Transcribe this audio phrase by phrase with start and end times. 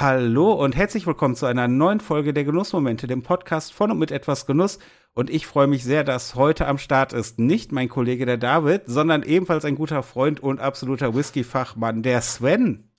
[0.00, 4.12] Hallo und herzlich willkommen zu einer neuen Folge der Genussmomente, dem Podcast von und mit
[4.12, 4.78] etwas Genuss.
[5.12, 8.82] Und ich freue mich sehr, dass heute am Start ist nicht mein Kollege der David,
[8.86, 12.92] sondern ebenfalls ein guter Freund und absoluter Whisky-Fachmann, der Sven.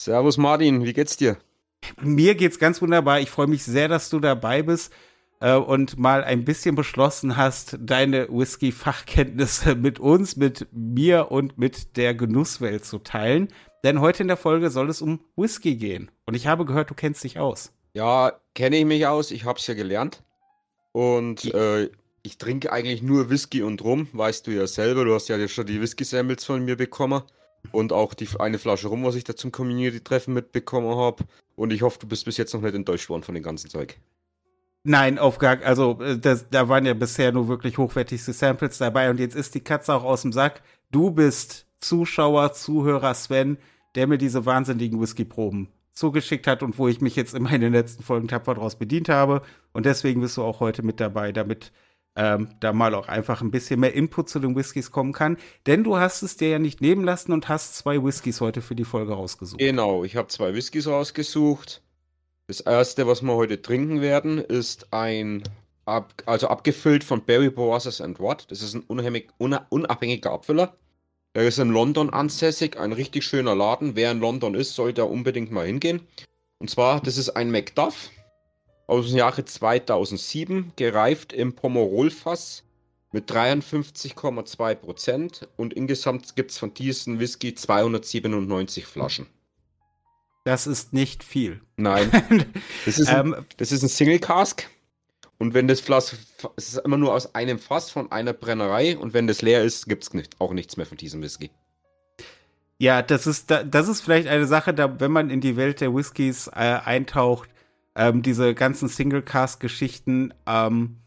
[0.00, 1.36] Servus Martin, wie geht's dir?
[2.00, 3.20] Mir geht's ganz wunderbar.
[3.20, 4.94] Ich freue mich sehr, dass du dabei bist
[5.40, 11.98] äh, und mal ein bisschen beschlossen hast, deine Whisky-Fachkenntnisse mit uns, mit mir und mit
[11.98, 13.48] der Genusswelt zu teilen.
[13.86, 16.10] Denn heute in der Folge soll es um Whisky gehen.
[16.24, 17.70] Und ich habe gehört, du kennst dich aus.
[17.92, 19.30] Ja, kenne ich mich aus.
[19.30, 20.24] Ich habe es ja gelernt.
[20.90, 21.88] Und äh,
[22.24, 25.04] ich trinke eigentlich nur Whisky und Rum, weißt du ja selber.
[25.04, 27.22] Du hast ja schon die Whisky-Samples von mir bekommen.
[27.70, 31.22] Und auch die eine Flasche Rum, was ich da zum Community-Treffen mitbekommen habe.
[31.54, 34.00] Und ich hoffe, du bist bis jetzt noch nicht enttäuscht worden von dem ganzen Zeug.
[34.82, 39.10] Nein, auf gar also äh, das, da waren ja bisher nur wirklich hochwertigste Samples dabei
[39.10, 40.62] und jetzt ist die Katze auch aus dem Sack.
[40.90, 43.58] Du bist Zuschauer, Zuhörer Sven,
[43.96, 47.72] der mir diese wahnsinnigen Whisky-Proben zugeschickt hat und wo ich mich jetzt immer in den
[47.72, 49.42] letzten Folgen tapfer draus bedient habe.
[49.72, 51.72] Und deswegen bist du auch heute mit dabei, damit
[52.16, 55.38] ähm, da mal auch einfach ein bisschen mehr Input zu den Whiskys kommen kann.
[55.66, 58.74] Denn du hast es dir ja nicht nehmen lassen und hast zwei Whiskys heute für
[58.74, 59.58] die Folge rausgesucht.
[59.58, 61.82] Genau, ich habe zwei Whiskys rausgesucht.
[62.48, 65.42] Das erste, was wir heute trinken werden, ist ein,
[65.84, 68.50] ab, also abgefüllt von Barry Brothers and Watt.
[68.50, 70.76] Das ist ein unabhängiger Abfüller.
[71.36, 73.94] Er ist in London ansässig, ein richtig schöner Laden.
[73.94, 76.00] Wer in London ist, sollte unbedingt mal hingehen.
[76.56, 78.08] Und zwar, das ist ein Macduff
[78.86, 82.62] aus dem Jahre 2007, gereift im Pomerol-Fass
[83.12, 89.26] mit 53,2% und insgesamt gibt es von diesem Whisky 297 Flaschen.
[90.44, 91.60] Das ist nicht viel.
[91.76, 92.10] Nein.
[92.86, 94.70] Das ist ein, ähm, das ist ein Single Cask.
[95.38, 96.16] Und wenn das Fass,
[96.56, 99.86] es ist immer nur aus einem Fass von einer Brennerei und wenn das leer ist,
[99.86, 101.50] gibt es nicht, auch nichts mehr von diesem Whisky.
[102.78, 105.94] Ja, das ist, das ist vielleicht eine Sache, da, wenn man in die Welt der
[105.94, 107.48] Whiskys äh, eintaucht,
[107.94, 110.98] ähm, diese ganzen Single-Cast-Geschichten, ähm,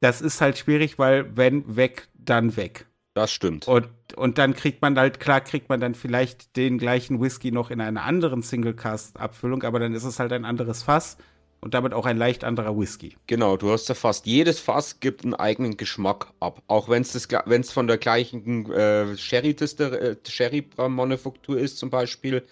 [0.00, 2.86] das ist halt schwierig, weil wenn weg, dann weg.
[3.14, 3.66] Das stimmt.
[3.66, 7.70] Und, und dann kriegt man halt, klar kriegt man dann vielleicht den gleichen Whisky noch
[7.70, 11.16] in einer anderen Single-Cast-Abfüllung, aber dann ist es halt ein anderes Fass
[11.60, 13.16] und damit auch ein leicht anderer Whisky.
[13.26, 16.62] Genau, du hast ja fast jedes Fass gibt einen eigenen Geschmack ab.
[16.68, 22.46] Auch wenn es von der gleichen äh, Sherry-Manufaktur äh, ist zum Beispiel,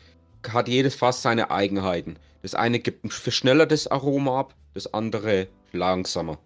[0.48, 2.18] hat jedes Fass seine Eigenheiten.
[2.42, 6.38] Das eine gibt ein schneller das Aroma ab, das andere langsamer.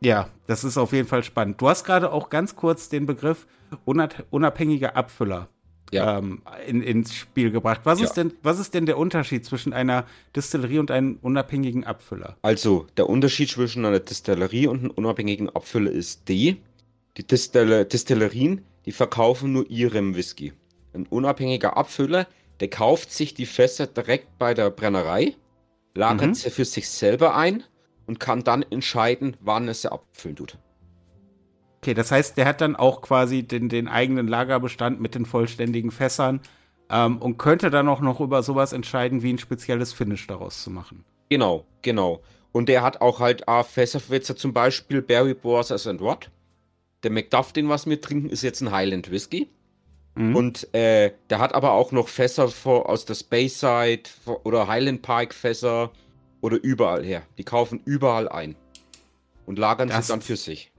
[0.00, 1.60] Ja, das ist auf jeden Fall spannend.
[1.60, 3.46] Du hast gerade auch ganz kurz den Begriff
[3.84, 5.48] unabhängiger Abfüller
[5.92, 6.18] ja.
[6.18, 7.82] ähm, in, ins Spiel gebracht.
[7.84, 8.06] Was, ja.
[8.06, 12.36] ist denn, was ist denn der Unterschied zwischen einer Distillerie und einem unabhängigen Abfüller?
[12.42, 16.60] Also, der Unterschied zwischen einer Distillerie und einem unabhängigen Abfüller ist die,
[17.16, 20.52] die Distille Distillerien, die verkaufen nur ihrem Whisky.
[20.94, 22.26] Ein unabhängiger Abfüller,
[22.60, 25.34] der kauft sich die Fässer direkt bei der Brennerei,
[25.94, 26.34] lagert mhm.
[26.34, 27.62] sie für sich selber ein
[28.06, 30.58] und kann dann entscheiden, wann er sie abfüllen tut.
[31.82, 35.90] Okay, das heißt, der hat dann auch quasi den, den eigenen Lagerbestand mit den vollständigen
[35.90, 36.40] Fässern
[36.88, 40.70] ähm, und könnte dann auch noch über sowas entscheiden, wie ein spezielles Finish daraus zu
[40.70, 41.04] machen.
[41.28, 42.20] Genau, genau.
[42.52, 46.30] Und der hat auch halt äh, Fässerwitzer, zum Beispiel Barry Borders and Rod.
[47.02, 49.48] Der McDuff, den was wir trinken, ist jetzt ein Highland Whisky.
[50.14, 50.36] Mhm.
[50.36, 54.04] Und äh, der hat aber auch noch Fässer vor, aus der Speyside
[54.44, 55.90] oder Highland Park Fässer
[56.42, 57.22] oder überall her.
[57.38, 58.54] Die kaufen überall ein
[59.46, 60.71] und lagern das, sie dann für sich.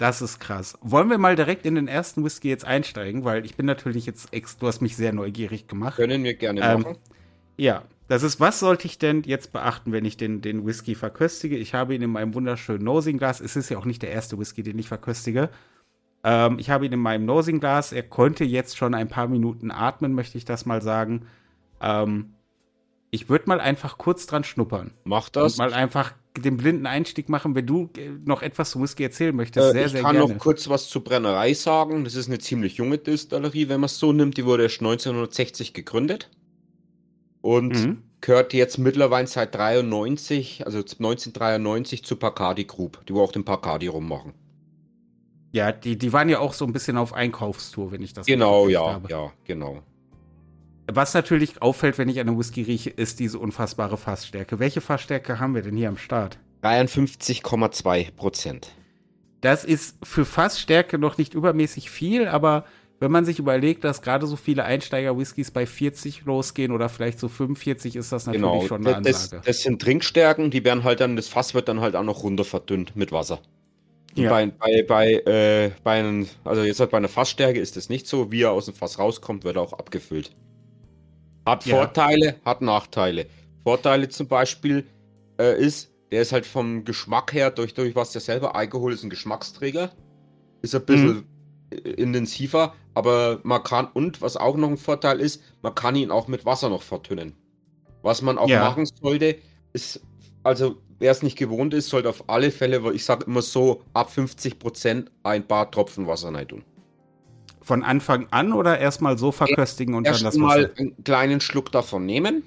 [0.00, 0.78] Das ist krass.
[0.80, 4.32] Wollen wir mal direkt in den ersten Whisky jetzt einsteigen, weil ich bin natürlich jetzt
[4.32, 5.96] ex, du hast mich sehr neugierig gemacht.
[5.96, 6.96] Können wir gerne ähm, machen.
[7.58, 11.58] Ja, das ist, was sollte ich denn jetzt beachten, wenn ich den, den Whisky verköstige?
[11.58, 13.42] Ich habe ihn in meinem wunderschönen Nosing-Glas.
[13.42, 15.50] Es ist ja auch nicht der erste Whisky, den ich verköstige.
[16.24, 17.92] Ähm, ich habe ihn in meinem Nosing-Glas.
[17.92, 21.26] Er konnte jetzt schon ein paar Minuten atmen, möchte ich das mal sagen.
[21.82, 22.32] Ähm,
[23.10, 24.92] ich würde mal einfach kurz dran schnuppern.
[25.04, 25.52] Mach das.
[25.52, 29.34] Und mal einfach den blinden Einstieg machen, wenn du äh, noch etwas zu Whisky erzählen
[29.34, 29.70] möchtest.
[29.70, 30.32] Äh, sehr, ich sehr kann gerne.
[30.32, 32.04] noch kurz was zur Brennerei sagen.
[32.04, 34.36] Das ist eine ziemlich junge Distillerie, wenn man es so nimmt.
[34.36, 36.30] Die wurde erst 1960 gegründet.
[37.42, 38.02] Und mhm.
[38.20, 43.86] gehört jetzt mittlerweile seit 93, also 1993 zu Bacardi Group, die wo auch den Bacardi
[43.86, 44.34] rummachen.
[45.52, 48.68] Ja, die, die waren ja auch so ein bisschen auf Einkaufstour, wenn ich das Genau,
[48.68, 49.08] ja, habe.
[49.08, 49.82] ja, genau.
[50.94, 54.58] Was natürlich auffällt, wenn ich einen Whisky rieche, ist diese unfassbare Fassstärke.
[54.58, 56.38] Welche Fassstärke haben wir denn hier am Start?
[56.62, 58.72] 53,2 Prozent.
[59.40, 62.64] Das ist für Fassstärke noch nicht übermäßig viel, aber
[62.98, 67.28] wenn man sich überlegt, dass gerade so viele Einsteiger-Whiskys bei 40 losgehen oder vielleicht so
[67.28, 68.66] 45, ist das natürlich genau.
[68.66, 69.36] schon eine Ansage.
[69.36, 72.22] Das, das, sind Trinkstärken, die werden halt dann, das Fass wird dann halt auch noch
[72.22, 73.40] runter verdünnt mit Wasser.
[74.14, 74.28] Ja.
[74.28, 78.06] Bei, bei, bei, äh, bei einem, also jetzt halt bei einer Fassstärke ist das nicht
[78.06, 80.32] so, wie er aus dem Fass rauskommt, wird er auch abgefüllt.
[81.46, 81.76] Hat Ja.
[81.76, 83.26] Vorteile, hat Nachteile.
[83.64, 84.86] Vorteile zum Beispiel
[85.38, 89.02] äh, ist, der ist halt vom Geschmack her, durch, durch was der selber, Alkohol ist
[89.04, 89.90] ein Geschmacksträger,
[90.62, 91.24] ist ein bisschen
[91.70, 96.10] äh, intensiver, aber man kann, und was auch noch ein Vorteil ist, man kann ihn
[96.10, 97.34] auch mit Wasser noch verdünnen.
[98.02, 98.60] Was man auch Ja.
[98.60, 99.36] machen sollte,
[99.72, 100.00] ist,
[100.42, 103.82] also wer es nicht gewohnt ist, sollte auf alle Fälle, weil ich sage immer so,
[103.92, 106.64] ab 50% ein paar Tropfen Wasser rein tun.
[107.62, 110.78] Von Anfang an oder erstmal so verköstigen und dann das Erstmal Wasser?
[110.78, 112.42] einen kleinen Schluck davon nehmen.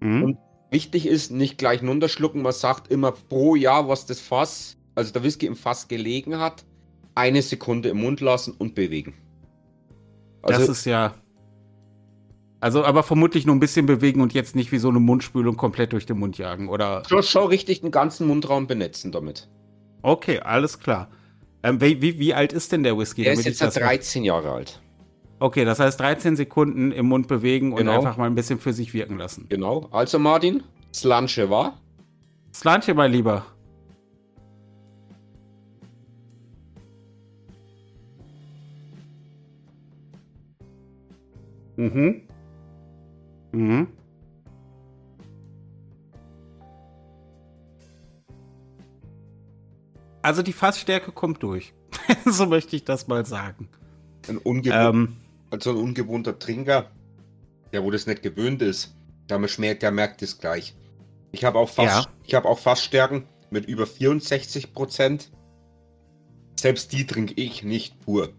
[0.00, 0.22] Mhm.
[0.24, 0.38] Und
[0.70, 2.42] wichtig ist, nicht gleich runterschlucken.
[2.42, 6.64] Man sagt immer pro Jahr, was das Fass, also der Whisky im Fass gelegen hat,
[7.14, 9.14] eine Sekunde im Mund lassen und bewegen.
[10.42, 11.14] das Also, ist ja.
[12.60, 15.92] Also, aber vermutlich nur ein bisschen bewegen und jetzt nicht wie so eine Mundspülung komplett
[15.92, 17.02] durch den Mund jagen, oder?
[17.08, 19.48] schon, schon richtig den ganzen Mundraum benetzen damit.
[20.02, 21.08] Okay, alles klar.
[21.62, 23.22] Ähm, wie, wie, wie alt ist denn der Whisky?
[23.24, 24.80] Der ist jetzt ich das- seit 13 Jahre alt.
[25.38, 27.96] Okay, das heißt 13 Sekunden im Mund bewegen und Genau.
[27.96, 29.46] einfach mal ein bisschen für sich wirken lassen.
[29.48, 29.88] Genau.
[29.90, 30.62] Also Martin,
[30.94, 31.78] Slanche war.
[32.54, 33.44] Slantje, mein Lieber.
[41.76, 42.22] Mhm.
[43.52, 43.86] Mhm.
[50.22, 51.72] Also die Fassstärke kommt durch.
[52.24, 53.68] so möchte ich das mal sagen.
[54.28, 55.16] Ein, Ähm,
[55.50, 56.90] also ein ungewohnter Trinker,
[57.72, 58.94] der wo das nicht gewöhnt ist,
[59.28, 60.74] der, schmeckt, der merkt es gleich.
[61.32, 62.06] Ich habe auch, Fass, Ja.
[62.24, 65.30] ich hab auch Fassstärken mit über 64 Prozent.
[66.58, 68.30] Selbst die trinke ich nicht pur.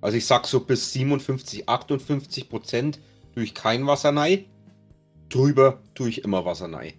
[0.00, 3.00] Also ich sag so bis 57, 58 Prozent
[3.34, 4.46] tue ich kein Wasser rein.
[5.28, 6.94] Drüber tue ich immer Wasser rein.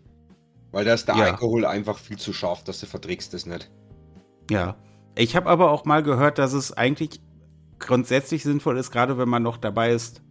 [0.72, 1.24] Weil da ist der Ja.
[1.26, 3.70] Alkohol einfach viel zu scharf, dass du verträgst es nicht.
[4.50, 4.76] Ja.
[5.16, 7.20] Ich habe aber auch mal gehört, dass es eigentlich
[7.80, 10.22] grundsätzlich sinnvoll ist, gerade wenn man noch dabei ist,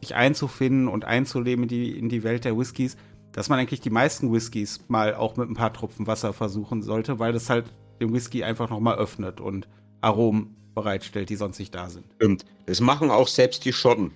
[0.00, 2.96] sich einzufinden und einzuleben in die, in die Welt der Whiskys,
[3.32, 7.18] dass man eigentlich die meisten Whiskys mal auch mit ein paar Tropfen Wasser versuchen sollte,
[7.18, 9.68] weil das halt den Whisky einfach nochmal öffnet und
[10.00, 12.04] Aromen bereitstellt, die sonst nicht da sind.
[12.16, 12.44] Stimmt.
[12.66, 14.12] Das machen auch selbst die Schotten.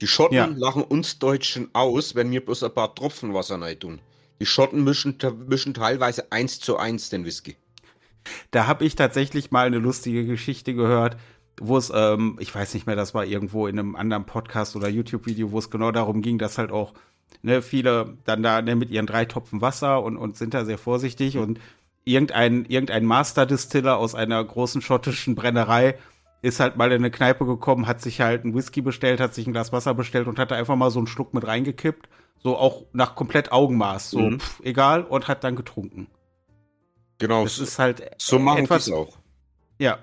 [0.00, 0.46] Die Schotten Ja.
[0.46, 4.00] lachen uns Deutschen aus, wenn wir bloß ein paar Tropfen Wasser rein tun.
[4.40, 5.18] Die Schotten mischen,
[5.48, 7.56] mischen teilweise eins zu eins den Whisky.
[8.50, 11.16] Da habe ich tatsächlich mal eine lustige Geschichte gehört,
[11.60, 14.88] wo es, ähm, ich weiß nicht mehr, das war irgendwo in einem anderen Podcast oder
[14.88, 16.94] YouTube-Video, wo es genau darum ging, dass halt auch
[17.42, 20.78] ne, viele dann da ne, mit ihren drei Topfen Wasser und, und sind da sehr
[20.78, 21.58] vorsichtig und
[22.04, 25.98] irgendein, irgendein Master-Distiller aus einer großen schottischen Brennerei
[26.40, 29.46] ist halt mal in eine Kneipe gekommen, hat sich halt einen Whisky bestellt, hat sich
[29.46, 32.08] ein Glas Wasser bestellt und hat da einfach mal so einen Schluck mit reingekippt.
[32.40, 34.38] So auch nach komplett Augenmaß, so Mhm.
[34.38, 36.06] pff, egal, und hat dann getrunken.
[37.18, 39.16] Genau, Das so, ist halt so machen etwas, auch.
[39.78, 39.98] ja.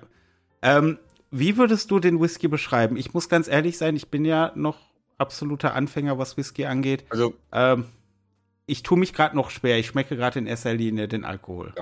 [0.62, 0.98] Ähm,
[1.30, 2.96] wie würdest du den Whisky beschreiben?
[2.96, 4.76] Ich muss ganz ehrlich sein, ich bin ja noch
[5.18, 7.04] absoluter Anfänger, was Whisky angeht.
[7.10, 7.86] Also, Ähm,
[8.66, 9.78] ich tue mich gerade noch schwer.
[9.78, 11.72] Ich schmecke gerade in erster Linie den Alkohol.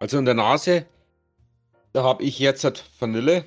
[0.00, 0.86] also in der Nase,
[1.92, 3.46] da habe ich jetzt halt Vanille.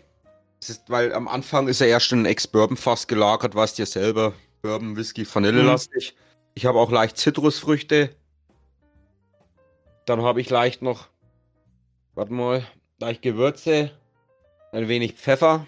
[0.59, 4.33] Das ist, weil am Anfang ist er erst in ein Ex-Bourbon-Fass gelagert, weißt ja selber.
[4.61, 6.15] Bourbon, Whisky, Vanillelastig.
[6.55, 8.15] Ich habe auch leicht Zitrusfrüchte.
[10.05, 11.07] Dann habe ich leicht noch,
[12.15, 12.65] warte mal,
[12.99, 13.91] leicht Gewürze,
[14.71, 15.67] ein wenig Pfeffer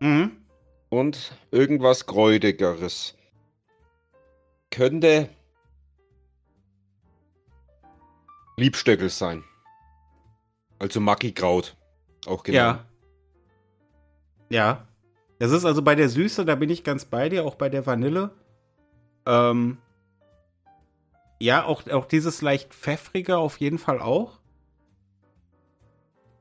[0.00, 0.36] Mhm.
[0.88, 3.16] und irgendwas Kräutigeres.
[4.70, 5.28] Könnte
[8.56, 9.44] Liebstöckel sein.
[10.78, 11.76] Also Mackikraut.
[12.26, 12.84] Auch genannt.
[14.50, 14.58] Ja.
[14.58, 14.86] Ja.
[15.38, 17.84] Das ist also bei der Süße, da bin ich ganz bei dir, auch bei der
[17.86, 18.30] Vanille.
[19.26, 19.78] Ähm,
[21.40, 24.38] ja, auch, auch dieses leicht pfeffrige auf jeden Fall auch.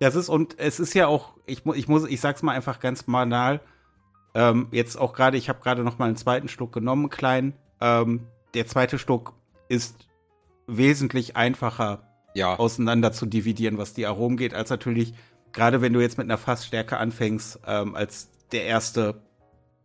[0.02, 2.80] Das ist, und es ist ja auch, ich, mu- ich muss, ich sag's mal einfach
[2.80, 3.60] ganz banal,
[4.34, 7.54] ähm, jetzt auch gerade, ich habe gerade noch mal einen zweiten Schluck genommen, kleinen.
[7.80, 8.22] Ähm,
[8.56, 9.34] der zweite Schluck
[9.70, 10.08] ist
[10.66, 12.58] wesentlich einfacher Ja.
[12.58, 15.14] auseinander zu dividieren, was die Aromen geht, als natürlich,
[15.52, 19.22] gerade wenn du jetzt mit einer Fassstärke anfängst, ähm, als der erste,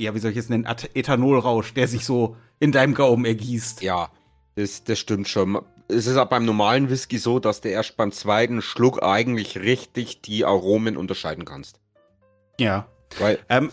[0.01, 3.83] ja, wie soll ich es nennen, Ethanolrausch, der sich so in deinem Gaumen ergießt.
[3.83, 4.09] Ja,
[4.55, 5.61] das, das stimmt schon.
[5.89, 10.21] Es ist auch beim normalen Whisky so, dass du erst beim zweiten Schluck eigentlich richtig
[10.23, 11.81] die Aromen unterscheiden kannst.
[12.59, 12.87] Ja.
[13.19, 13.71] Weil, Ähm,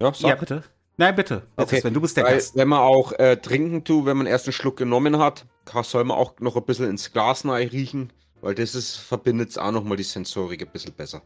[0.00, 0.28] ja, sag.
[0.30, 0.64] ja, bitte.
[0.96, 1.42] Nein, bitte.
[1.56, 2.56] Okay, Sven, du bist der Weil, Gast.
[2.56, 5.46] wenn man auch äh, trinken tut, wenn man erst einen Schluck genommen hat,
[5.82, 9.70] soll man auch noch ein bisschen ins Glas riechen, weil das ist, verbindet es auch
[9.70, 11.22] nochmal die Sensorik ein bisschen besser.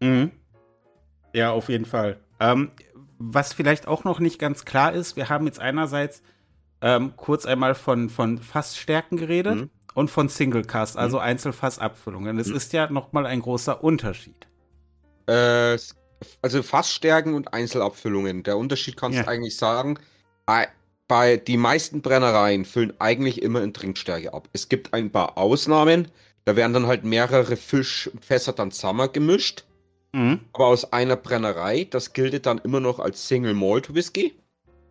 [0.00, 0.30] Mhm.
[1.32, 2.18] Ja, auf jeden Fall.
[2.38, 2.70] Ähm,
[3.18, 6.22] was vielleicht auch noch nicht ganz klar ist, wir haben jetzt einerseits
[6.84, 9.70] ähm, kurz einmal von, von Fassstärken geredet Mhm.
[9.94, 12.38] und von Singlecast, also Einzelfassabfüllungen.
[12.38, 12.56] Es Mhm.
[12.56, 14.46] ist ja noch mal ein großer Unterschied.
[15.26, 15.78] Äh,
[16.42, 18.42] also Fassstärken und Einzelabfüllungen.
[18.42, 19.24] Der Unterschied kannst Ja.
[19.24, 19.98] du eigentlich sagen.
[20.46, 20.68] ei-
[21.08, 24.48] bei die meisten Brennereien füllen eigentlich immer in Trinkstärke ab.
[24.52, 26.08] Es gibt ein paar Ausnahmen,
[26.44, 29.64] da werden dann halt mehrere Fischfässer dann zusammengemischt.
[30.12, 30.40] Mhm.
[30.52, 34.34] Aber aus einer Brennerei, das gilt dann immer noch als Single Malt Whisky.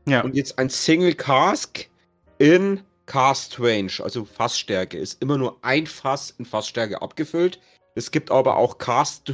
[0.05, 0.22] Ja.
[0.22, 1.88] Und jetzt ein Single Cask
[2.38, 7.60] in Cast Range, also Fassstärke, ist immer nur ein Fass in Fassstärke abgefüllt.
[7.95, 9.31] Es gibt aber auch Cast,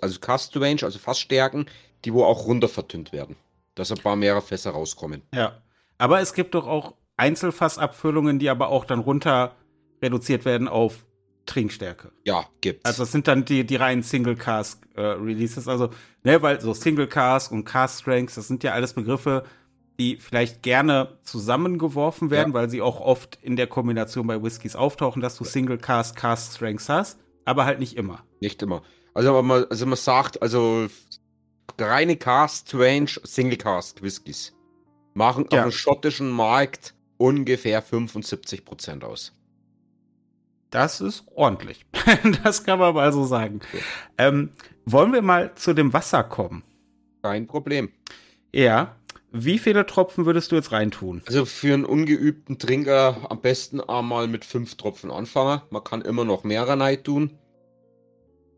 [0.00, 1.66] also Cast Range, also Fassstärken,
[2.04, 3.36] die wo auch runter verdünnt werden.
[3.74, 5.22] Dass ein paar mehrere Fässer rauskommen.
[5.34, 5.60] Ja.
[5.98, 9.56] Aber es gibt doch auch Einzelfassabfüllungen, die aber auch dann runter
[10.02, 11.06] reduziert werden auf
[11.46, 12.12] Trinkstärke.
[12.24, 12.84] Ja, gibt's.
[12.84, 15.68] Also das sind dann die, die reinen Single Cask äh, Releases.
[15.68, 15.90] Also,
[16.22, 19.44] ne, weil so Single Cask und Cask Strengths, das sind ja alles Begriffe,
[19.98, 22.54] die vielleicht gerne zusammengeworfen werden, Ja.
[22.54, 26.54] weil sie auch oft in der Kombination bei Whiskys auftauchen, dass du Single Cask, Cask
[26.56, 28.22] Strengths hast, aber halt nicht immer.
[28.40, 28.82] Nicht immer.
[29.14, 30.86] Also, aber man, also man sagt, also
[31.78, 34.54] reine Cast Range, Single Cast Whiskys
[35.14, 35.60] machen Ja.
[35.60, 39.32] auf dem schottischen Markt ungefähr 75% aus.
[40.70, 41.86] Das ist ordentlich.
[42.42, 43.60] das kann man mal so sagen.
[44.18, 44.50] Ähm,
[44.84, 46.62] wollen wir mal zu dem Wasser kommen?
[47.22, 47.90] Kein Problem.
[48.52, 48.95] Ja.
[49.44, 51.22] Wie viele Tropfen würdest du jetzt reintun?
[51.26, 55.62] Also für einen ungeübten Trinker am besten einmal mit fünf Tropfen anfangen.
[55.70, 57.38] Man kann immer noch mehr rein tun.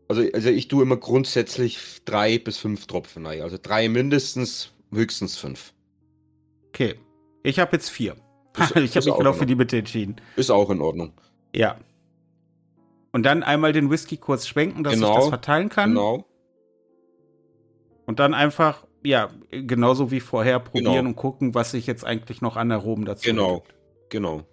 [0.07, 3.41] Also, also ich tue immer grundsätzlich drei bis fünf Tropfen rein.
[3.41, 5.73] Also drei mindestens, höchstens fünf.
[6.69, 6.95] Okay.
[7.43, 8.15] Ich habe jetzt vier.
[8.57, 10.15] Ist- ich habe mich genau für die Mitte entschieden.
[10.35, 11.13] Ist auch in Ordnung.
[11.55, 11.77] Ja.
[13.11, 15.09] Und dann einmal den Whisky kurz schwenken, dass Genau.
[15.11, 15.91] ich das verteilen kann.
[15.91, 16.25] Genau.
[18.05, 21.09] Und dann einfach, ja, genauso wie vorher probieren Genau.
[21.09, 23.59] und gucken, was sich jetzt eigentlich noch an Aromen dazu Genau.
[23.61, 23.75] gibt.
[24.09, 24.43] Genau.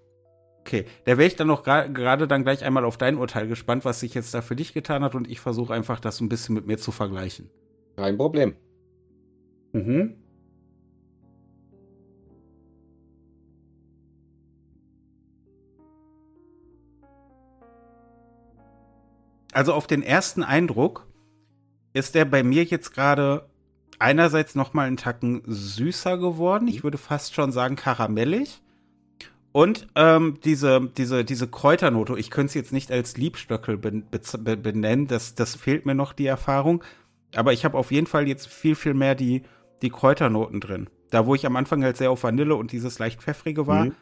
[0.61, 4.01] Okay, da wäre ich dann noch gerade dann gleich einmal auf dein Urteil gespannt, was
[4.01, 6.67] sich jetzt da für dich getan hat und ich versuche einfach das ein bisschen mit
[6.67, 7.51] mir zu vergleichen.
[7.97, 8.57] Kein Problem.
[9.73, 10.17] Mhm.
[19.53, 21.07] Also auf den ersten Eindruck
[21.93, 23.49] ist der bei mir jetzt gerade
[23.99, 26.69] einerseits noch mal einen Tacken süßer geworden.
[26.69, 28.61] Ich würde fast schon sagen karamellig.
[29.53, 35.35] Und ähm, diese, diese, diese Kräuternote, ich könnte es jetzt nicht als Liebstöckel benennen, das,
[35.35, 36.85] das fehlt mir noch die Erfahrung.
[37.35, 39.43] Aber ich habe auf jeden Fall jetzt viel, viel mehr die,
[39.83, 40.89] die Kräuternoten drin.
[41.11, 43.95] Da, wo ich am Anfang halt sehr auf Vanille und dieses leicht pfeffrige war, Mhm.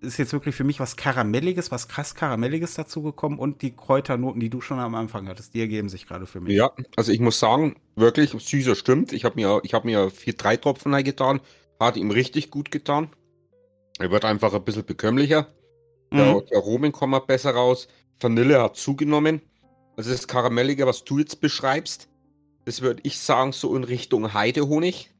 [0.00, 4.50] Ist jetzt wirklich für mich was Karamelliges, was krass Karamelliges dazugekommen und die Kräuternoten, die
[4.50, 6.54] du schon am Anfang hattest, die ergeben sich gerade für mich.
[6.54, 9.12] Ja, also ich muss sagen, wirklich süßer stimmt.
[9.12, 11.40] Ich habe mir, ich hab mir vier, drei Tropfen getan.
[11.80, 13.10] Hat ihm richtig gut getan.
[13.98, 15.48] Er wird einfach ein bisschen bekömmlicher.
[16.12, 16.42] Der, Mhm.
[16.50, 17.88] die Aromen kommen besser raus.
[18.20, 19.42] Vanille hat zugenommen.
[19.96, 22.08] Also das Karamellige, was du jetzt beschreibst,
[22.64, 25.10] das würde ich sagen, so in Richtung Heidehonig.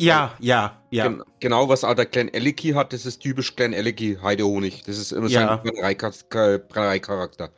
[0.00, 1.08] Ja, ja, ja.
[1.08, 4.82] Gen genau, was auch der Glen Ellicky hat, das ist typisch Glen Ellicky Heidehonig.
[4.84, 5.62] Das ist immer Ja.
[5.62, 7.52] sein Brennereicharakter.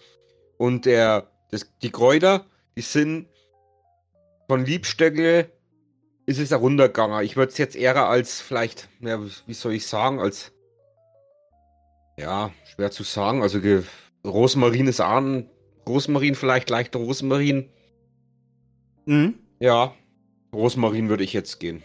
[0.59, 2.45] Und der, das, die Kräuter,
[2.77, 3.29] die sind
[4.49, 5.53] von Liebstöckel
[6.27, 7.25] ist es heruntergegangen.
[7.25, 10.53] Ich würde es jetzt eher als vielleicht, ja, wie soll ich sagen, als
[12.19, 13.43] ja, schwer zu sagen.
[13.43, 13.61] Also
[14.25, 15.49] Rosmarin ist an,
[15.89, 17.71] Rosmarin vielleicht leichter Rosmarin.
[19.07, 19.35] Mhm.
[19.61, 19.95] Ja,
[20.53, 21.83] Rosmarin würde ich jetzt gehen.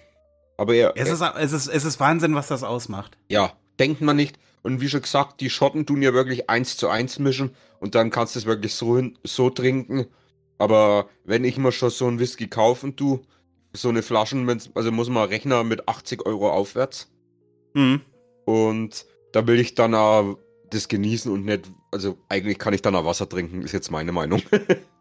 [0.58, 3.18] Aber er, Es, ist, es, ist, es ist Wahnsinn, was das ausmacht.
[3.30, 4.40] Ja, denkt man nicht.
[4.64, 8.10] Und wie schon gesagt, die Schotten tun ja wirklich eins zu eins mischen und dann
[8.10, 10.08] kannst du es wirklich so, hin, so trinken.
[10.58, 13.22] Aber wenn ich mir schon so einen Whisky kaufen tu,
[13.74, 17.12] so eine Flaschen, mit, also muss man rechnen mit 80 Euro aufwärts.
[17.76, 18.02] Mhm.
[18.46, 20.38] Und da will ich dann auch
[20.72, 24.12] das genießen und nicht, also eigentlich kann ich dann auch Wasser trinken, ist jetzt meine
[24.12, 24.42] Meinung.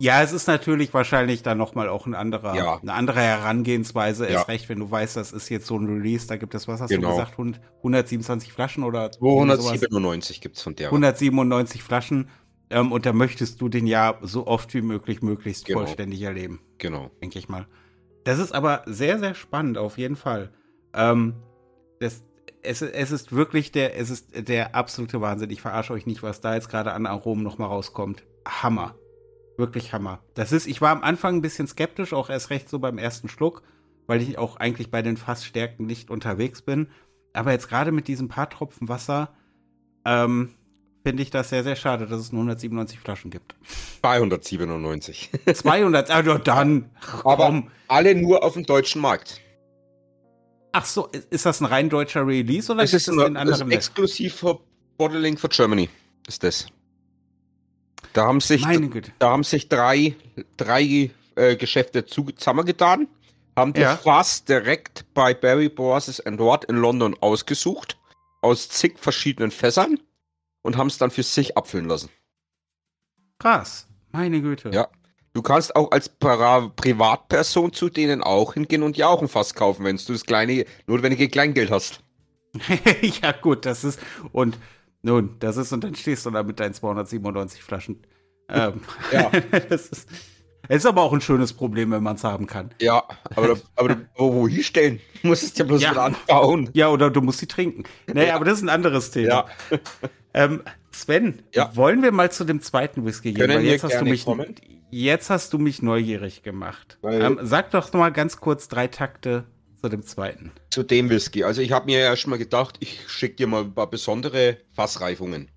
[0.00, 2.78] Ja, es ist natürlich wahrscheinlich dann noch mal auch ein anderer, Ja.
[2.80, 4.26] eine andere Herangehensweise.
[4.26, 4.30] Ja.
[4.34, 6.80] Erst recht, wenn du weißt, das ist jetzt so ein Release, da gibt es, was
[6.80, 7.08] hast Genau.
[7.10, 9.80] du gesagt, 100 127 Flaschen oder irgendwie sowas?
[9.80, 10.88] 297 gibt es von der.
[10.92, 12.28] 197 Flaschen.
[12.70, 15.80] Ähm, und da möchtest du den ja so oft wie möglich möglichst Genau.
[15.80, 17.10] vollständig erleben, Genau.
[17.22, 17.66] denke ich mal.
[18.24, 20.52] Das ist aber sehr, sehr spannend, auf jeden Fall.
[20.94, 21.34] Ähm,
[21.98, 22.22] das,
[22.62, 25.48] es, es ist wirklich der, es ist der absolute Wahnsinn.
[25.50, 28.24] Ich verarsche euch nicht, was da jetzt gerade an Aromen noch mal rauskommt.
[28.46, 28.94] Hammer.
[29.58, 30.20] Wirklich Hammer.
[30.34, 33.28] Das ist, ich war am Anfang ein bisschen skeptisch, auch erst recht so beim ersten
[33.28, 33.62] Schluck,
[34.06, 36.88] weil ich auch eigentlich bei den Fassstärken nicht unterwegs bin.
[37.32, 39.34] Aber jetzt gerade mit diesem paar Tropfen Wasser,
[40.04, 40.54] ähm,
[41.04, 43.56] finde ich das sehr, sehr schade, dass es nur 197 Flaschen gibt.
[44.00, 45.30] 297.
[45.52, 46.90] 200, also dann,
[47.24, 47.70] Aber komm.
[47.88, 49.40] alle nur auf dem deutschen Markt.
[50.70, 53.52] Ach so, ist das ein rein deutscher Release oder Das ist, ein, in das ist
[53.52, 54.60] anderen exklusiv für
[54.98, 55.88] Bottling for Germany.
[56.28, 56.66] Ist das.
[58.12, 58.64] Da haben sich,
[59.18, 60.16] da haben sich drei,
[60.56, 63.08] drei äh, Geschäfte zu, zusammengetan,
[63.56, 63.92] haben Ja.
[63.94, 67.98] das Fass direkt bei Barry Bosses and Watt in London ausgesucht,
[68.40, 69.98] aus zig verschiedenen Fässern
[70.62, 72.08] und haben es dann für sich abfüllen lassen.
[73.38, 73.86] Krass.
[74.10, 74.70] Meine Güte.
[74.70, 74.88] Ja.
[75.34, 79.54] Du kannst auch als Para Privatperson zu denen auch hingehen und dir auch ein Fass
[79.54, 82.00] kaufen, wenn du das kleine, notwendige Kleingeld hast.
[83.22, 84.00] ja, gut, das ist.
[84.32, 84.58] Und
[85.08, 88.02] nun, das ist, und dann stehst du da mit deinen 297 Flaschen.
[88.48, 88.80] Ähm,
[89.12, 89.30] Ja.
[89.68, 90.08] das ist.
[90.70, 92.70] Es ist aber auch ein schönes Problem, wenn man es haben kann.
[92.80, 93.02] Ja,
[93.34, 95.00] aber, aber wo, wo hinstellen?
[95.22, 95.92] Du musst es ja bloß Ja.
[95.92, 96.68] wieder anbauen.
[96.74, 97.84] Ja, oder du musst sie trinken.
[98.06, 98.36] Naja, Ja.
[98.36, 99.46] aber das ist ein anderes Thema.
[99.70, 99.78] Ja,
[100.34, 100.62] Ähm,
[100.92, 101.74] Sven, Ja.
[101.74, 103.46] wollen wir mal zu dem zweiten Whisky gehen?
[103.46, 104.56] Können Weil jetzt hast, du mich, kommen.
[104.90, 106.98] jetzt hast du mich neugierig gemacht.
[107.02, 109.44] Ähm, sag doch noch mal ganz kurz drei Takte
[109.80, 110.52] zu dem zweiten.
[110.70, 111.44] zu dem Whisky.
[111.44, 114.58] Also ich habe mir ja schon mal gedacht, ich schicke dir mal ein paar besondere
[114.72, 115.50] Fassreifungen.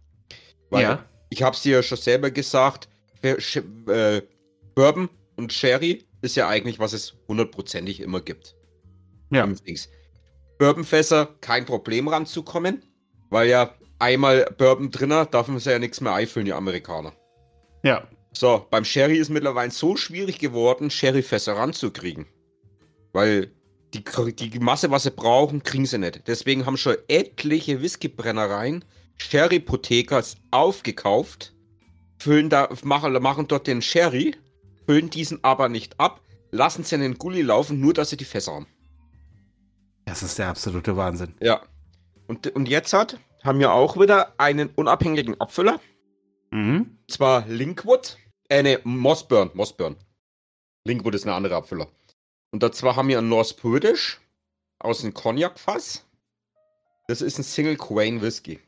[0.69, 1.05] Weil Ja.
[1.29, 2.87] ich habe es dir ja schon selber gesagt,
[3.23, 4.21] äh,
[4.75, 8.55] Bourbon und Sherry ist ja eigentlich, was es hundertprozentig immer gibt.
[9.31, 9.47] Ja.
[10.59, 12.83] Bourbonfässer, kein Problem ranzukommen,
[13.29, 17.13] weil ja einmal Bourbon drinner, darf man sich ja nichts mehr einfüllen, die Amerikaner.
[17.83, 18.07] Ja.
[18.33, 22.27] So, beim Sherry ist mittlerweile so schwierig geworden, Sherryfässer ranzukriegen.
[23.13, 23.51] Weil
[23.93, 26.27] die, die Masse, was sie brauchen, kriegen sie nicht.
[26.27, 28.85] Deswegen haben schon etliche Whiskybrennereien
[29.17, 31.53] Sherry-Potekas aufgekauft,
[32.17, 34.35] füllen da, machen, machen dort den Sherry,
[34.85, 36.21] füllen diesen aber nicht ab,
[36.51, 38.67] lassen sie in den Gully laufen, nur dass sie die Fässer haben.
[40.05, 41.35] Das ist der absolute Wahnsinn.
[41.39, 41.61] Ja.
[42.27, 45.79] Und, und jetzt hat, haben wir auch wieder einen unabhängigen Abfüller.
[46.53, 46.97] Mhm.
[47.07, 48.17] zwar Linkwood,
[48.49, 49.95] äh, ne, Mossburn, Mossburn.
[50.85, 51.87] Linkwood ist eine andere Abfüller.
[52.51, 54.19] Und da zwar haben wir einen North British
[54.79, 56.05] aus dem Cognac-Fass.
[57.07, 58.59] Das ist ein Single Quain Whisky.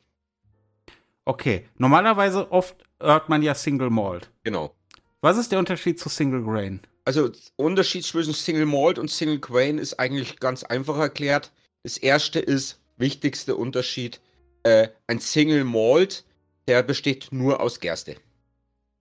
[1.25, 1.65] Okay.
[1.77, 4.29] Normalerweise oft hört man ja Single Malt.
[4.43, 4.73] Genau.
[5.21, 6.81] Was ist der Unterschied zu Single Grain?
[7.05, 11.51] Also, der Unterschied zwischen Single Malt und Single Quain ist eigentlich ganz einfach erklärt.
[11.83, 14.21] Das erste ist, wichtigste Unterschied,
[14.63, 16.25] äh, ein Single Malt,
[16.67, 18.15] der besteht nur aus Gerste.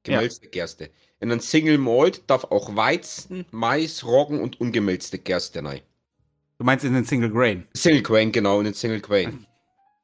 [0.02, 0.90] Gemälzte Gerste.
[1.20, 5.80] In einem Single Malt darf auch Weizen, Mais, Roggen und ungemälzte Gerste rein.
[6.58, 7.66] Du meinst in den Single Grain?
[7.74, 9.46] Single Quain, genau, in den Single Quain.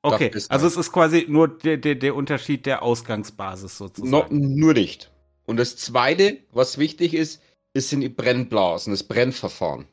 [0.03, 4.11] Okay, also es ist quasi nur der, der, der Unterschied der Ausgangsbasis sozusagen.
[4.11, 5.11] No, nur nicht.
[5.45, 7.43] Und das zweite, was wichtig ist,
[7.75, 9.87] ist sind die Brennblasen, das Brennverfahren.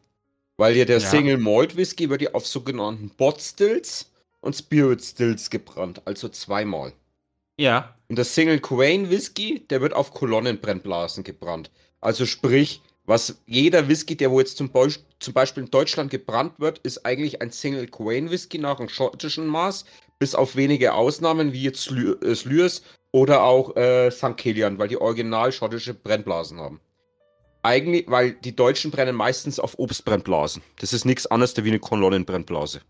[0.57, 1.09] Weil ja der Ja.
[1.09, 6.93] Single Malt Whisky wird ja auf sogenannten Bot Stills und Spirit Stills gebrannt, also zweimal.
[7.57, 11.71] Ja, Und der Single Quain Whisky, der wird auf Kolonnenbrennblasen gebrannt.
[12.01, 16.53] Also sprich, was jeder Whisky, der wo jetzt zum, Beus- zum Beispiel in Deutschland gebrannt
[16.59, 19.85] wird, ist eigentlich ein Single Quain Whisky nach einem schottischen Maß,
[20.19, 24.37] bis auf wenige Ausnahmen wie jetzt äh, Slurs oder auch äh, St.
[24.37, 26.79] Kilian, weil die original schottische Brennblasen haben.
[27.63, 30.61] Eigentlich, weil die Deutschen brennen meistens auf Obstbrennblasen.
[30.79, 32.81] Das ist nichts anderes wie eine Kolonnenbrennblase.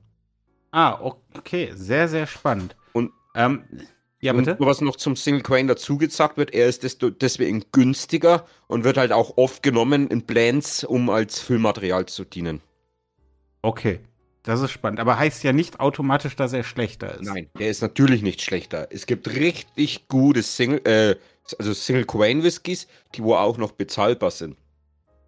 [0.71, 0.99] Ah,
[1.34, 2.75] okay, sehr, sehr spannend.
[2.91, 3.63] Und- ähm,
[4.25, 4.57] ja, Und bitte?
[4.59, 8.97] was noch zum Single Quain dazu gesagt wird, er ist desto, deswegen günstiger und wird
[8.97, 12.61] halt auch oft genommen in Blends, um als Füllmaterial zu dienen.
[13.61, 13.99] Okay,
[14.43, 14.99] das ist spannend.
[14.99, 17.23] Aber heißt ja nicht automatisch, dass er schlechter ist.
[17.23, 18.88] Nein, der ist natürlich nicht schlechter.
[18.91, 21.15] Es gibt richtig gute Single, äh,
[21.57, 24.57] also Single Quain Whiskys, die wo auch noch bezahlbar sind.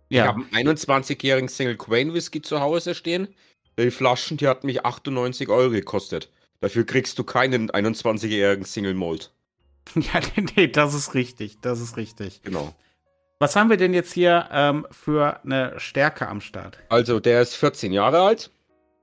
[0.09, 3.29] Ich Ja, habe einen 21-jährigen Single Quain Whisky zu Hause stehen.
[3.79, 6.29] Die Flaschen, die hat mich 98 Euro gekostet.
[6.59, 9.31] Dafür kriegst du keinen 21-jährigen Single Malt.
[9.95, 11.59] ja nee, nee, das ist richtig.
[11.61, 12.41] Das ist richtig.
[12.43, 12.73] Genau.
[13.39, 16.79] Was haben wir denn jetzt hier ähm, für eine Stärke am Start?
[16.89, 18.49] Also, der ist 14 Jahre alt.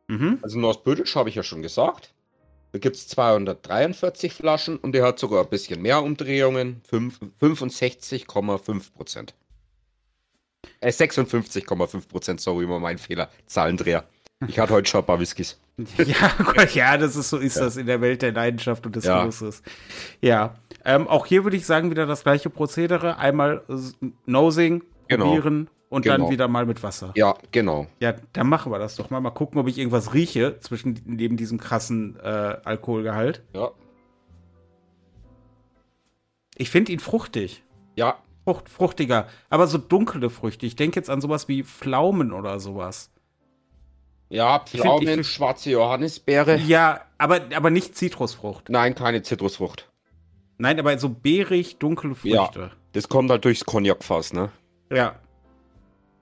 [0.08, 0.38] Mhm.
[0.42, 2.12] Also North British habe ich ja schon gesagt.
[2.72, 6.82] Da gibt es 243 Flaschen und der hat sogar ein bisschen mehr Umdrehungen.
[6.88, 9.34] fünf- 65,5 Prozent.
[10.80, 13.30] Äh, 56,5 Prozent, sorry, immer mein Fehler.
[13.46, 14.04] Zahlendreher.
[14.48, 15.60] Ich hatte heute schon ein paar Whiskys.
[15.98, 19.20] Ja, ja, das ist so ist das in der Welt der Leidenschaft und des Ja.
[19.20, 19.62] Genusses.
[20.20, 20.54] Ja,
[20.84, 23.18] ähm, auch hier würde ich sagen, wieder das gleiche Prozedere.
[23.18, 23.62] Einmal
[24.26, 25.26] Nosing, Genau.
[25.26, 26.16] probieren und Genau.
[26.18, 27.12] dann wieder mal mit Wasser.
[27.16, 27.86] Ja, genau.
[28.00, 29.20] Ja, dann machen wir das doch mal.
[29.20, 33.42] Mal gucken, ob ich irgendwas rieche zwischen neben diesem krassen äh, Alkoholgehalt.
[33.52, 33.70] Ja.
[36.56, 37.62] Ich finde ihn fruchtig.
[37.96, 40.66] Ja, Frucht, fruchtiger, aber so dunkle Früchte.
[40.66, 43.10] Ich denke jetzt an sowas wie Pflaumen oder sowas.
[44.28, 46.56] Ja, Pflaumen, ich find- schwarze Johannisbeere.
[46.56, 48.68] Ja, aber, aber nicht Zitrusfrucht.
[48.68, 49.90] Nein, keine Zitrusfrucht.
[50.58, 52.44] Nein, aber so beerig, dunkle Ja.
[52.44, 52.70] Früchte.
[52.92, 54.50] Das kommt halt durchs Cognac-Fass, ne?
[54.90, 55.16] Ja.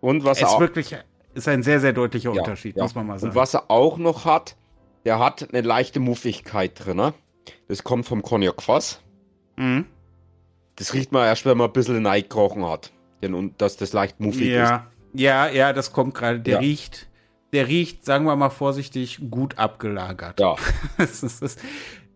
[0.01, 0.97] Und was Es er ist auch, wirklich
[1.35, 2.83] ist ein sehr, sehr deutlicher Ja, Unterschied, ja.
[2.83, 3.31] muss man mal sagen.
[3.33, 4.57] Und was er auch noch hat,
[5.05, 6.97] der hat eine leichte Muffigkeit drin.
[6.97, 7.15] Ne?
[7.69, 9.01] Das kommt vom Cognac-Fass.
[9.57, 9.87] Mhm.
[10.77, 12.91] Das riecht man erst, wenn man ein bisschen gekrochen hat.
[13.21, 16.41] Denn und dass das leicht muffig Ja, Ja, ja, das kommt gerade.
[16.41, 16.59] Der Ja.
[16.61, 17.09] riecht,
[17.53, 20.41] der riecht, sagen wir mal vorsichtig, gut abgelagert.
[20.41, 20.57] Ja.
[20.99, 21.57] Das ist, das,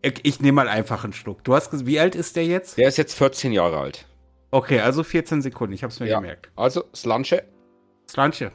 [0.03, 1.45] ich ich nehme mal einfach einen Schluck.
[1.45, 2.79] Du hast wie alt ist der jetzt?
[2.79, 4.07] Der ist jetzt 14 Jahre alt.
[4.51, 5.75] Okay, also 14 Sekunden.
[5.75, 6.21] Ich habe es mir Ja.
[6.21, 6.51] gemerkt.
[6.57, 7.45] Also, Slanche.
[8.09, 8.53] Slanche.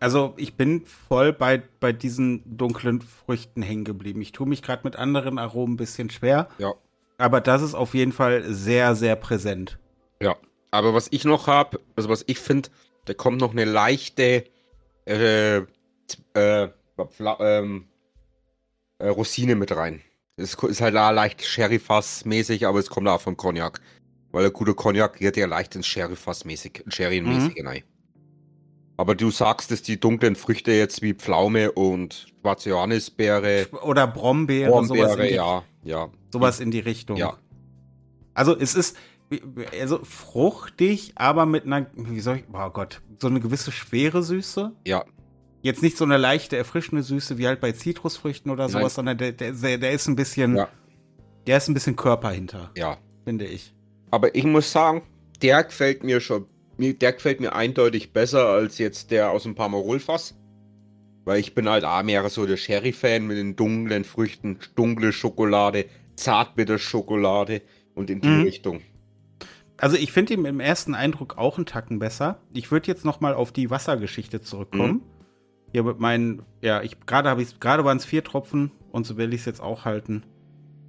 [0.00, 4.20] Also ich bin voll bei, bei diesen dunklen Früchten hängen geblieben.
[4.20, 6.74] Ich tue mich gerade mit anderen Aromen ein bisschen schwer, Ja.
[7.18, 9.78] aber das ist auf jeden Fall sehr, sehr präsent.
[10.20, 10.36] Ja.
[10.70, 12.68] Aber was ich noch habe, also was ich finde,
[13.06, 14.44] da kommt noch eine leichte
[15.06, 15.58] äh,
[16.34, 16.68] äh,
[17.40, 17.84] ähm,
[18.98, 20.02] äh, Rosine mit rein.
[20.36, 23.80] Es ist halt auch leicht Sherry-Fass-mäßig, aber es kommt auch vom Cognac.
[24.32, 27.84] Weil der gute Cognac geht ja leicht ins Sherry-Fass-mäßig, Sherry-mäßig rein.
[28.96, 34.70] Aber du sagst, dass die dunklen Früchte jetzt wie Pflaume und schwarze Johannisbeere, Oder Brombeere,
[34.70, 36.08] sowas, in Brombeere, die, ja, ja.
[36.32, 37.16] sowas in die Richtung.
[37.16, 37.36] Ja.
[38.32, 38.96] Also es ist
[39.78, 44.72] also fruchtig, aber mit einer, wie soll ich, oh Gott, so eine gewisse schwere Süße.
[44.86, 45.04] Ja,
[45.66, 48.72] Jetzt nicht so eine leichte, erfrischende Süße wie halt bei Zitrusfrüchten oder Nein.
[48.72, 50.68] sowas, sondern der, der, der ist ein bisschen, Ja.
[51.48, 52.98] der ist ein bisschen Körper hinter, ja.
[53.24, 53.74] finde ich.
[54.12, 55.02] Aber ich muss sagen,
[55.42, 56.46] der gefällt mir schon,
[56.78, 60.36] der gefällt mir eindeutig besser als jetzt der aus dem Parmarol-Fass.
[61.24, 65.86] Weil ich bin halt auch mehr so der Sherry-Fan mit den dunklen Früchten, dunkle Schokolade,
[66.14, 67.62] Zartbitterschokolade
[67.94, 68.42] und in die Mhm.
[68.42, 68.80] Richtung.
[69.78, 72.40] Also ich finde ihn im ersten Eindruck auch einen Tacken besser.
[72.54, 74.92] Ich würde jetzt noch mal auf die Wassergeschichte zurückkommen.
[74.92, 75.02] Mhm.
[75.72, 79.16] Hier mit meinen, ja, ich gerade habe ich gerade waren es vier Tropfen und so
[79.18, 80.22] will ich es jetzt auch halten,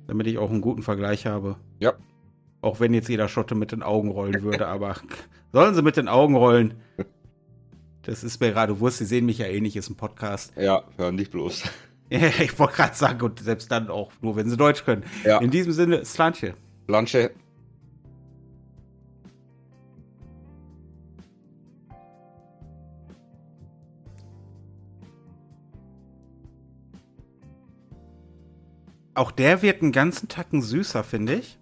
[0.08, 1.58] damit ich auch einen guten Vergleich habe.
[1.80, 1.94] Ja.
[2.62, 4.96] Auch wenn jetzt jeder Schotte mit den Augen rollen würde, aber
[5.52, 6.76] sollen sie mit den Augen rollen?
[8.04, 10.54] Das ist mir gerade Wurst, sie sehen mich ja eh nicht, ist ein Podcast.
[10.56, 11.64] Ja, hör nicht bloß.
[12.10, 15.04] ich wollte gerade sagen, und selbst dann auch nur, wenn sie Deutsch können.
[15.26, 16.54] Ja, In diesem Sinne, Slanche.
[16.88, 17.32] Lanche,
[29.18, 31.58] Auch der wird einen ganzen Tacken süßer, finde ich.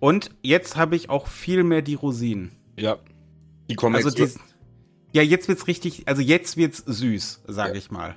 [0.00, 2.52] Und jetzt habe ich auch viel mehr die Rosinen.
[2.78, 2.98] Ja.
[3.68, 4.40] Die kommen Also jetzt dies,
[5.12, 7.78] ja, jetzt wird's richtig, also jetzt wird's süß, sage Ja.
[7.78, 8.16] ich mal.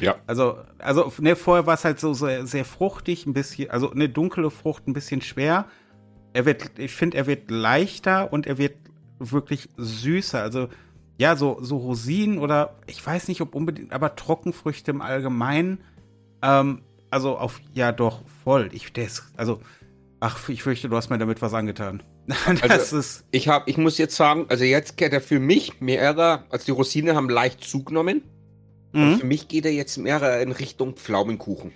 [0.00, 0.16] Ja.
[0.26, 4.08] Also, also ne, vorher war es halt so sehr, sehr fruchtig, ein bisschen, also eine
[4.08, 5.66] dunkle Frucht, ein bisschen schwer.
[6.32, 8.76] Er wird, ich finde, er wird leichter und er wird
[9.20, 10.42] wirklich süßer.
[10.42, 10.68] Also
[11.16, 15.78] ja, so so Rosinen oder ich weiß nicht, ob unbedingt, aber Trockenfrüchte im Allgemeinen.
[16.42, 18.70] Ähm, also auf ja doch voll.
[18.72, 19.60] Ich der ist, also
[20.18, 22.02] ach, ich fürchte, du hast mir damit was angetan.
[22.62, 26.44] Also- ist Ich habe, ich muss jetzt sagen, also jetzt geht er für mich mehrer,
[26.50, 28.22] also die Rosinen haben leicht zugenommen.
[28.92, 29.18] Und mhm.
[29.18, 31.72] für mich geht er jetzt mehr in Richtung Pflaumenkuchen.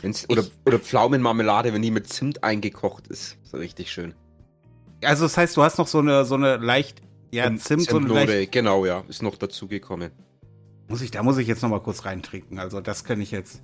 [0.00, 3.36] Wenn's, oder, Ich- oder Pflaumenmarmelade, wenn die mit Zimt eingekocht ist.
[3.44, 4.14] So richtig schön.
[5.02, 7.98] Also das heißt, du hast noch so eine so eine leicht ja Und Zimt, so
[7.98, 10.10] Zimtnote, leicht, genau, ja, ist noch dazu gekommen.
[10.88, 12.58] muss ich da muss ich jetzt noch mal kurz reintrinken.
[12.58, 13.62] Also das kann ich jetzt.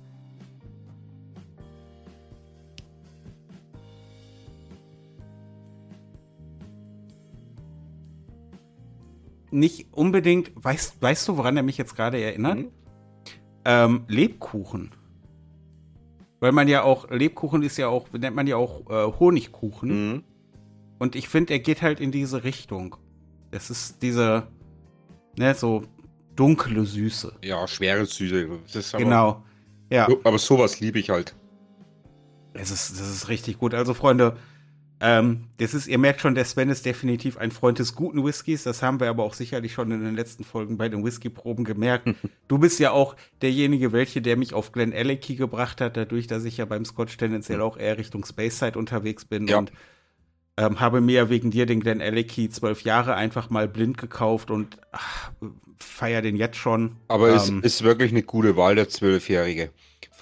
[9.53, 12.57] Nicht unbedingt, weißt, weißt du, woran er mich jetzt gerade erinnert?
[12.57, 12.71] Mhm.
[13.65, 14.91] Ähm, Lebkuchen.
[16.39, 20.11] Weil man ja auch, Lebkuchen ist ja auch, nennt man ja auch äh, Honigkuchen.
[20.11, 20.23] Mhm.
[20.97, 22.95] Und ich finde, er geht halt in diese Richtung.
[23.51, 24.47] Es ist diese,
[25.37, 25.83] ne, so
[26.35, 27.37] dunkle Süße.
[27.43, 28.49] Ja, schwere Süße.
[28.93, 29.43] Aber, genau.
[29.91, 31.35] Ja, Aber sowas liebe ich halt.
[32.53, 33.75] es ist, das ist richtig gut.
[33.75, 34.35] Also, Freunde,
[34.99, 38.63] ähm, das ist, ihr merkt schon, der Sven ist definitiv ein Freund des guten Whiskys.
[38.63, 42.09] Das haben wir aber auch sicherlich schon in den letzten Folgen bei den Whisky-Proben gemerkt.
[42.47, 46.45] du bist ja auch derjenige, welche, der mich auf Glen Alecky gebracht hat, dadurch, dass
[46.45, 49.57] ich ja beim Scotch tendenziell auch eher Richtung Speyside unterwegs bin Ja.
[49.57, 49.71] und
[50.55, 54.51] ähm, habe mir ja wegen dir den Glen Alecky zwölf Jahre einfach mal blind gekauft
[54.51, 55.31] und ach,
[55.77, 56.95] feier den jetzt schon.
[57.07, 59.71] Aber es Ähm, ist wirklich eine gute Wahl, der Zwölfjährige.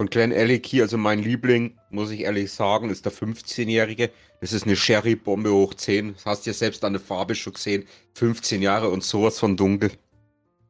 [0.01, 4.09] Von Glen Alecky, also mein Liebling, muss ich ehrlich sagen, ist der 15-Jährige.
[4.39, 6.15] Das ist eine Sherry-Bombe hoch 10.
[6.15, 7.85] Das hast du ja selbst an der Farbe schon gesehen.
[8.15, 9.91] 15 Jahre und sowas von dunkel.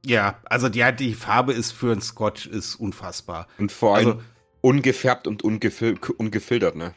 [0.06, 3.48] Ja, also ja, die Farbe ist für einen Scotch ist unfassbar.
[3.58, 4.22] Und vor allem Also-
[4.60, 6.94] ungefärbt und ungefil ungefiltert, ne?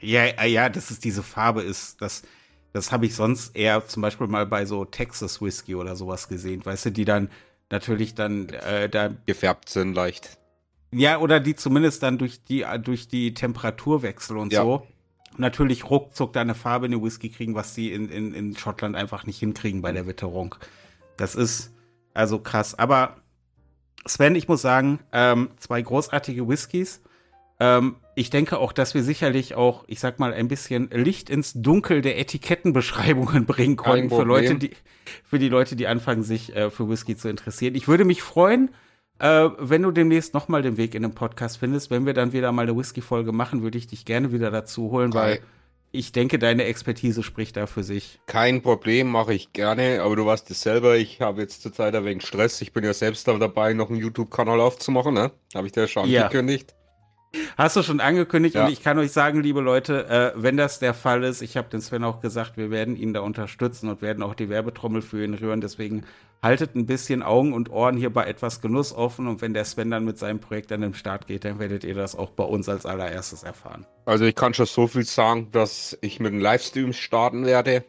[0.00, 2.22] Ja, ja, ja, dass es diese Farbe ist, das,
[2.72, 6.66] das habe ich sonst eher zum Beispiel mal bei so Texas Whisky oder sowas gesehen,
[6.66, 7.30] weißt du, die dann
[7.70, 10.36] natürlich dann äh, da, Gefärbt sind leicht.
[10.96, 14.62] Ja, oder die zumindest dann durch die, durch die Temperaturwechsel und Ja.
[14.62, 14.86] so
[15.38, 18.96] natürlich ruckzuck da eine Farbe in den Whisky kriegen, was sie in, in, in Schottland
[18.96, 20.54] einfach nicht hinkriegen bei der Witterung.
[21.16, 21.72] Das ist
[22.14, 22.78] also krass.
[22.78, 23.16] Aber
[24.06, 27.02] Sven, ich muss sagen, ähm, zwei großartige Whiskys.
[27.58, 31.54] Ähm, ich denke auch, dass wir sicherlich auch, ich sag mal, ein bisschen Licht ins
[31.54, 34.70] Dunkel der Etikettenbeschreibungen bringen konnten für Leute, die,
[35.24, 37.74] für die Leute, die anfangen, sich äh, für Whisky zu interessieren.
[37.74, 38.70] Ich würde mich freuen,
[39.18, 42.52] äh, wenn du demnächst nochmal den Weg in den Podcast findest, wenn wir dann wieder
[42.52, 45.18] mal eine Whisky-Folge machen, würde ich dich gerne wieder dazu holen, okay.
[45.18, 45.40] weil
[45.92, 48.20] ich denke, deine Expertise spricht da für sich.
[48.26, 52.04] Kein Problem, mache ich gerne, aber du weißt es selber, ich habe jetzt zurzeit ein
[52.04, 52.60] wenig Stress.
[52.60, 55.30] Ich bin ja selbst dabei, noch einen YouTube-Kanal aufzumachen, ne?
[55.54, 56.22] Habe ich dir schon ja.
[56.22, 56.74] angekündigt.
[57.56, 58.64] Hast du schon angekündigt ja.
[58.64, 61.68] und ich kann euch sagen, liebe Leute, äh, wenn das der Fall ist, ich habe
[61.68, 65.24] den Sven auch gesagt, wir werden ihn da unterstützen und werden auch die Werbetrommel für
[65.24, 65.60] ihn rühren.
[65.60, 66.04] Deswegen
[66.42, 69.90] haltet ein bisschen Augen und Ohren hier bei etwas Genuss offen und wenn der Sven
[69.90, 72.68] dann mit seinem Projekt an den Start geht, dann werdet ihr das auch bei uns
[72.68, 73.86] als allererstes erfahren.
[74.04, 77.84] Also ich kann schon so viel sagen, dass ich mit einem Livestream starten werde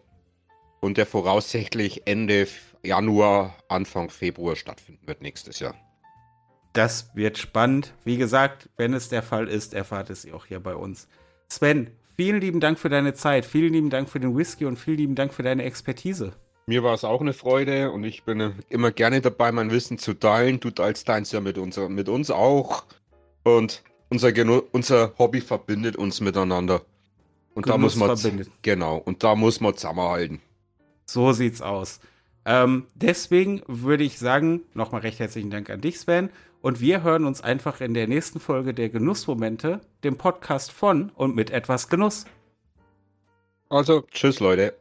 [0.80, 2.48] und der voraussichtlich Ende
[2.84, 5.76] Januar, Anfang Februar stattfinden wird nächstes Jahr.
[6.74, 7.94] Das wird spannend.
[8.06, 11.08] Wie gesagt, wenn es der Fall ist, erfahrt es ihr auch hier bei uns.
[11.50, 14.98] Sven, vielen lieben Dank für deine Zeit, vielen lieben Dank für den Whisky und vielen
[14.98, 16.34] lieben Dank für deine Expertise.
[16.70, 20.14] Mir war es auch eine Freude und ich bin immer gerne dabei, mein Wissen zu
[20.14, 20.60] teilen.
[20.60, 22.84] Du teilst deins ja mit, unser, mit uns auch.
[23.44, 24.34] Und unser,
[24.74, 26.82] unser Hobby verbindet uns miteinander.
[27.54, 28.52] Und Genuss da muss man verbindet.
[28.64, 30.42] genau und da muss man zusammenhalten.
[31.06, 32.02] So sieht's aus.
[32.44, 36.30] Ähm, deswegen würde ich sagen, nochmal recht herzlichen Dank an dich, Sven.
[36.60, 41.34] Und wir hören uns einfach in der nächsten Folge der Genussmomente, dem Podcast von und
[41.34, 42.26] mit etwas Genuss.
[43.70, 44.74] Also, tschüss, Leute.